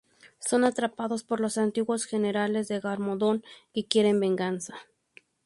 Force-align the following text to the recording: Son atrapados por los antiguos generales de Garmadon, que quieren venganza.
Son 0.39 0.63
atrapados 0.63 1.23
por 1.23 1.39
los 1.39 1.59
antiguos 1.59 2.05
generales 2.05 2.67
de 2.67 2.79
Garmadon, 2.79 3.43
que 3.71 3.85
quieren 3.85 4.19
venganza. 4.19 4.73